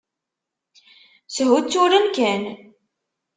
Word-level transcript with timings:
Shutturen 1.33 2.05
kan. 2.15 2.41